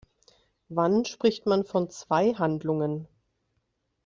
Wann 0.67 1.05
spricht 1.05 1.45
man 1.45 1.63
von 1.63 1.91
zwei 1.91 2.33
Handlungen? 2.33 3.07